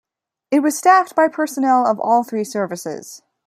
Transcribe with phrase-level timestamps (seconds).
[0.49, 3.21] It was staffed by personnel of all three services.